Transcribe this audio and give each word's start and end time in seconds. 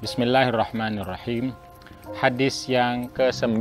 Bismillahirrahmanirrahim. 0.00 1.52
Hadis 2.16 2.64
yang 2.72 3.12
ke-9 3.12 3.60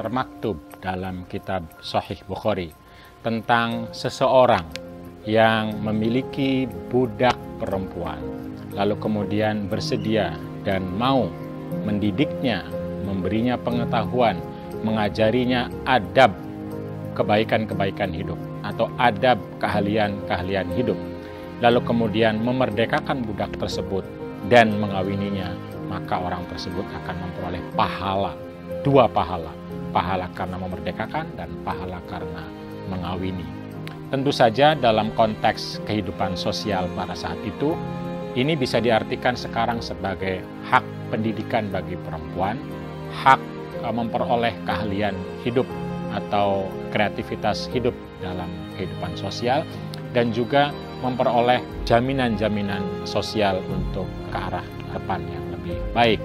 termaktub 0.00 0.56
dalam 0.80 1.28
kitab 1.28 1.60
Sahih 1.84 2.24
Bukhari 2.24 2.72
tentang 3.20 3.84
seseorang 3.92 4.64
yang 5.28 5.76
memiliki 5.84 6.64
budak 6.88 7.36
perempuan 7.60 8.16
lalu 8.72 8.96
kemudian 8.96 9.68
bersedia 9.68 10.40
dan 10.64 10.88
mau 10.96 11.28
mendidiknya, 11.84 12.64
memberinya 13.04 13.60
pengetahuan, 13.60 14.40
mengajarinya 14.80 15.68
adab 15.84 16.32
kebaikan-kebaikan 17.12 18.08
hidup 18.16 18.40
atau 18.64 18.88
adab 18.96 19.36
keahlian-keahlian 19.60 20.72
hidup 20.80 20.96
lalu 21.60 21.84
kemudian 21.84 22.40
memerdekakan 22.40 23.20
budak 23.20 23.52
tersebut 23.60 24.16
dan 24.46 24.78
mengawininya, 24.78 25.50
maka 25.90 26.22
orang 26.22 26.46
tersebut 26.46 26.86
akan 27.02 27.16
memperoleh 27.18 27.62
pahala, 27.74 28.38
dua 28.86 29.10
pahala, 29.10 29.50
pahala 29.90 30.30
karena 30.38 30.56
memerdekakan 30.62 31.26
dan 31.34 31.50
pahala 31.66 31.98
karena 32.06 32.46
mengawini. 32.86 33.44
Tentu 34.08 34.32
saja 34.32 34.72
dalam 34.72 35.12
konteks 35.12 35.84
kehidupan 35.84 36.32
sosial 36.38 36.88
pada 36.96 37.12
saat 37.12 37.36
itu, 37.44 37.76
ini 38.38 38.56
bisa 38.56 38.80
diartikan 38.80 39.36
sekarang 39.36 39.84
sebagai 39.84 40.40
hak 40.70 40.84
pendidikan 41.12 41.68
bagi 41.68 41.98
perempuan, 42.00 42.56
hak 43.12 43.40
e, 43.84 43.88
memperoleh 43.92 44.56
keahlian 44.64 45.12
hidup 45.44 45.68
atau 46.16 46.72
kreativitas 46.88 47.68
hidup 47.68 47.92
dalam 48.24 48.48
kehidupan 48.80 49.12
sosial, 49.12 49.60
dan 50.16 50.32
juga 50.32 50.72
memperoleh 51.00 51.62
jaminan-jaminan 51.86 53.06
sosial 53.06 53.62
untuk 53.70 54.06
ke 54.30 54.38
arah 54.38 54.66
depan 54.94 55.22
yang 55.28 55.44
lebih 55.54 55.76
baik. 55.94 56.20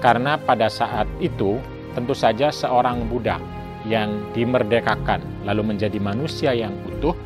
Karena 0.00 0.40
pada 0.40 0.68
saat 0.72 1.06
itu 1.20 1.60
tentu 1.92 2.14
saja 2.16 2.48
seorang 2.48 3.08
budak 3.10 3.40
yang 3.88 4.12
dimerdekakan 4.36 5.24
lalu 5.48 5.72
menjadi 5.72 5.96
manusia 5.96 6.52
yang 6.52 6.72
utuh 6.84 7.16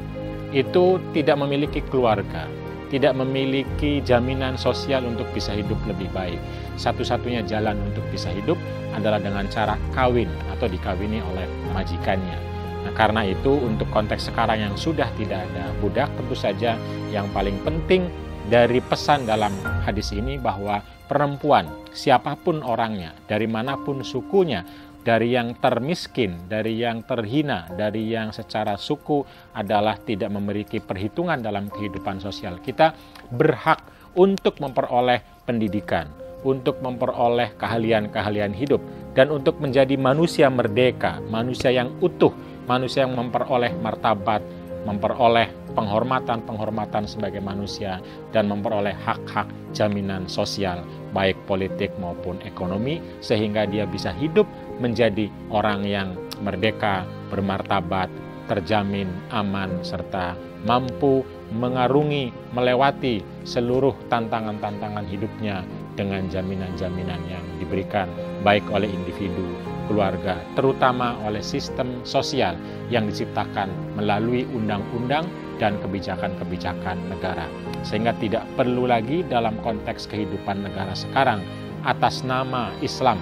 itu 0.55 1.03
tidak 1.11 1.35
memiliki 1.39 1.83
keluarga, 1.91 2.47
tidak 2.95 3.19
memiliki 3.19 3.99
jaminan 4.07 4.55
sosial 4.55 5.03
untuk 5.03 5.27
bisa 5.35 5.51
hidup 5.51 5.79
lebih 5.87 6.07
baik. 6.15 6.39
Satu-satunya 6.79 7.43
jalan 7.43 7.75
untuk 7.91 8.07
bisa 8.15 8.31
hidup 8.31 8.55
adalah 8.95 9.19
dengan 9.19 9.51
cara 9.51 9.75
kawin 9.91 10.31
atau 10.55 10.71
dikawini 10.71 11.19
oleh 11.19 11.47
majikannya. 11.75 12.54
Nah, 12.85 12.93
karena 12.93 13.25
itu 13.25 13.57
untuk 13.57 13.89
konteks 13.89 14.29
sekarang 14.29 14.61
yang 14.61 14.75
sudah 14.77 15.09
tidak 15.17 15.49
ada 15.51 15.73
budak, 15.81 16.13
tentu 16.21 16.37
saja 16.37 16.77
yang 17.09 17.27
paling 17.33 17.57
penting 17.65 18.13
dari 18.53 18.85
pesan 18.85 19.25
dalam 19.25 19.51
hadis 19.89 20.13
ini 20.13 20.37
bahwa 20.37 20.85
perempuan, 21.09 21.65
siapa 21.97 22.37
pun 22.37 22.61
orangnya, 22.61 23.17
dari 23.25 23.49
mana 23.49 23.81
pun 23.81 24.05
sukunya, 24.05 24.65
dari 25.05 25.37
yang 25.37 25.57
termiskin, 25.61 26.49
dari 26.49 26.81
yang 26.81 27.05
terhina, 27.05 27.69
dari 27.73 28.09
yang 28.09 28.33
secara 28.33 28.77
suku 28.81 29.25
adalah 29.53 30.01
tidak 30.01 30.33
memiliki 30.33 30.81
perhitungan 30.81 31.45
dalam 31.45 31.69
kehidupan 31.69 32.21
sosial 32.21 32.61
kita, 32.61 32.97
berhak 33.33 33.85
untuk 34.17 34.61
memperoleh 34.61 35.45
pendidikan, 35.45 36.09
untuk 36.41 36.81
memperoleh 36.81 37.53
keahlian-keahlian 37.61 38.57
hidup, 38.57 38.81
dan 39.13 39.29
untuk 39.29 39.61
menjadi 39.61 39.97
manusia 40.01 40.49
merdeka, 40.49 41.21
manusia 41.29 41.69
yang 41.69 41.93
utuh, 42.01 42.33
manusia 42.65 43.05
yang 43.05 43.17
memperoleh 43.17 43.73
martabat, 43.81 44.41
memperoleh 44.85 45.49
penghormatan-penghormatan 45.73 47.09
sebagai 47.09 47.41
manusia, 47.41 47.99
dan 48.31 48.49
memperoleh 48.53 48.93
hak-hak 48.95 49.49
jaminan 49.73 50.29
sosial, 50.29 50.85
baik 51.17 51.37
politik 51.49 51.91
maupun 51.99 52.39
ekonomi, 52.45 53.01
sehingga 53.25 53.65
dia 53.65 53.89
bisa 53.89 54.13
hidup 54.15 54.45
menjadi 54.79 55.29
orang 55.51 55.83
yang 55.83 56.15
merdeka, 56.45 57.03
bermartabat, 57.33 58.13
terjamin, 58.47 59.09
aman, 59.33 59.81
serta 59.81 60.37
mampu 60.65 61.25
mengarungi, 61.53 62.33
melewati 62.57 63.21
seluruh 63.45 63.93
tantangan-tantangan 64.09 65.05
hidupnya 65.09 65.61
dengan 65.95 66.27
jaminan-jaminan 66.27 67.21
yang 67.31 67.45
diberikan 67.61 68.09
baik 68.43 68.65
oleh 68.73 68.89
individu 68.91 69.74
keluarga, 69.87 70.41
terutama 70.57 71.17
oleh 71.25 71.41
sistem 71.41 72.03
sosial 72.03 72.57
yang 72.89 73.09
diciptakan 73.09 73.71
melalui 73.97 74.49
undang-undang 74.53 75.29
dan 75.63 75.79
kebijakan-kebijakan 75.81 76.99
negara. 77.09 77.47
Sehingga 77.87 78.17
tidak 78.19 78.45
perlu 78.59 78.91
lagi 78.91 79.23
dalam 79.27 79.55
konteks 79.63 80.11
kehidupan 80.11 80.67
negara 80.67 80.93
sekarang 80.97 81.45
atas 81.85 82.25
nama 82.25 82.73
Islam, 82.81 83.21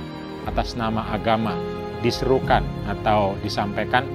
atas 0.49 0.78
nama 0.78 1.12
agama 1.12 1.59
diserukan 2.03 2.67
atau 2.91 3.39
disampaikan 3.47 4.06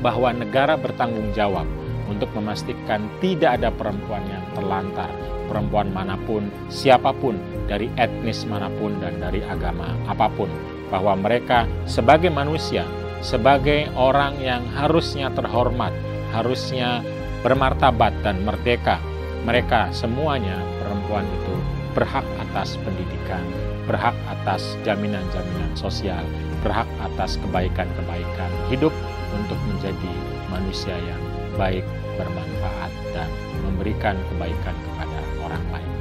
bahwa 0.00 0.32
negara 0.32 0.74
bertanggung 0.74 1.30
jawab 1.36 1.68
untuk 2.08 2.28
memastikan 2.36 3.06
tidak 3.22 3.60
ada 3.60 3.70
perempuan 3.72 4.24
yang 4.28 4.44
terlantar, 4.52 5.08
perempuan 5.46 5.88
mana 5.94 6.18
pun, 6.28 6.50
siapa 6.68 7.14
pun, 7.14 7.38
dari 7.70 7.88
etnis 7.96 8.44
mana 8.44 8.68
pun 8.76 8.98
dan 8.98 9.16
dari 9.22 9.40
agama 9.46 9.94
apa 10.10 10.28
pun 10.34 10.50
bahwa 10.92 11.16
mereka 11.16 11.64
sebagai 11.88 12.28
manusia, 12.28 12.84
sebagai 13.24 13.88
orang 13.96 14.36
yang 14.44 14.60
harusnya 14.76 15.32
terhormat, 15.32 15.96
harusnya 16.36 17.00
bermartabat 17.40 18.12
dan 18.20 18.44
merdeka, 18.44 19.00
mereka 19.48 19.88
semuanya 19.96 20.60
perempuan 20.84 21.24
itu 21.24 21.54
berhak 21.96 22.24
atas 22.38 22.76
pendidikan, 22.84 23.42
berhak 23.88 24.14
atas 24.28 24.76
jaminan-jaminan 24.84 25.72
sosial, 25.72 26.22
berhak 26.60 26.86
atas 27.00 27.40
kebaikan-kebaikan 27.40 28.52
hidup 28.68 28.92
untuk 29.32 29.56
menjadi 29.64 30.12
manusia 30.52 30.94
yang 30.94 31.22
baik, 31.56 31.84
bermanfaat, 32.20 32.92
dan 33.16 33.28
memberikan 33.64 34.16
kebaikan 34.32 34.76
kepada 34.76 35.20
orang 35.40 35.64
lain. 35.72 35.91